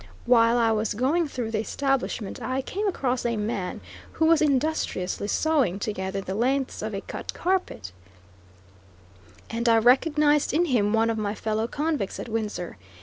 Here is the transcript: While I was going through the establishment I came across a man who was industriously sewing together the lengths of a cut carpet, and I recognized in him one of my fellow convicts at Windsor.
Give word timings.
While 0.25 0.57
I 0.57 0.71
was 0.71 0.95
going 0.95 1.27
through 1.27 1.51
the 1.51 1.59
establishment 1.59 2.41
I 2.41 2.63
came 2.63 2.87
across 2.87 3.23
a 3.23 3.37
man 3.37 3.81
who 4.13 4.25
was 4.25 4.41
industriously 4.41 5.27
sewing 5.27 5.77
together 5.77 6.21
the 6.21 6.33
lengths 6.33 6.81
of 6.81 6.95
a 6.95 7.01
cut 7.01 7.35
carpet, 7.35 7.91
and 9.51 9.69
I 9.69 9.77
recognized 9.77 10.55
in 10.55 10.65
him 10.65 10.91
one 10.91 11.11
of 11.11 11.19
my 11.19 11.35
fellow 11.35 11.67
convicts 11.67 12.19
at 12.19 12.29
Windsor. 12.29 12.77